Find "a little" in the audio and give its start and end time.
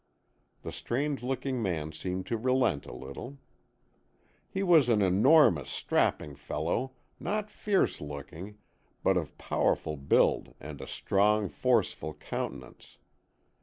2.87-3.37